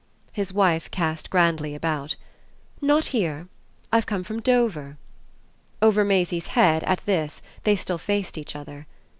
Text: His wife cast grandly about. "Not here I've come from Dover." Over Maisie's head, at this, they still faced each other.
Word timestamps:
His 0.33 0.51
wife 0.51 0.89
cast 0.89 1.29
grandly 1.29 1.75
about. 1.75 2.15
"Not 2.81 3.05
here 3.13 3.47
I've 3.91 4.07
come 4.07 4.23
from 4.23 4.39
Dover." 4.41 4.97
Over 5.79 6.03
Maisie's 6.03 6.47
head, 6.57 6.83
at 6.85 7.05
this, 7.05 7.43
they 7.65 7.75
still 7.75 7.99
faced 7.99 8.35
each 8.35 8.55
other. 8.55 8.87